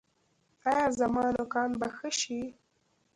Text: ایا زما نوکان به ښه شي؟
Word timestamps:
ایا 0.69 0.85
زما 0.99 1.25
نوکان 1.35 1.69
به 1.79 1.87
ښه 1.95 2.09
شي؟ 2.19 2.41